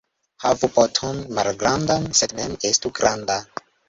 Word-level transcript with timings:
Havu 0.43 0.69
poton 0.77 1.19
malgrandan, 1.39 2.07
sed 2.21 2.33
mem 2.39 2.57
estu 2.71 2.93
granda. 3.01 3.37